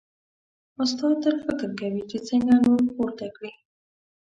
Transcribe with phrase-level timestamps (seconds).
[0.81, 3.51] استاد تل فکر کوي چې څنګه نور پورته کړي.